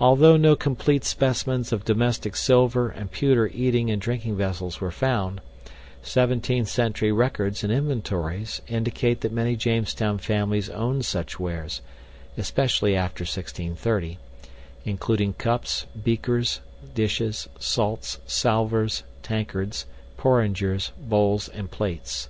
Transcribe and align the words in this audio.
Although 0.00 0.36
no 0.36 0.56
complete 0.56 1.04
specimens 1.04 1.72
of 1.72 1.84
domestic 1.84 2.34
silver 2.34 2.88
and 2.88 3.12
pewter 3.12 3.46
eating 3.46 3.92
and 3.92 4.02
drinking 4.02 4.34
vessels 4.36 4.80
were 4.80 4.90
found, 4.90 5.40
17th 6.02 6.66
century 6.66 7.12
records 7.12 7.62
and 7.62 7.72
inventories 7.72 8.60
indicate 8.66 9.20
that 9.20 9.30
many 9.30 9.54
Jamestown 9.54 10.18
families 10.18 10.68
owned 10.70 11.04
such 11.04 11.38
wares 11.38 11.80
(especially 12.36 12.96
after 12.96 13.22
1630), 13.22 14.18
including 14.84 15.32
cups, 15.34 15.86
beakers, 16.02 16.58
dishes, 16.92 17.48
salts, 17.56 18.18
salvers, 18.26 19.04
tankards, 19.22 19.86
porringers, 20.16 20.90
bowls, 20.98 21.48
and 21.50 21.70
plates. 21.70 22.28